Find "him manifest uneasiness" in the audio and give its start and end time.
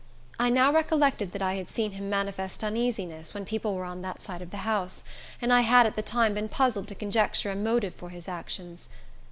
1.91-3.35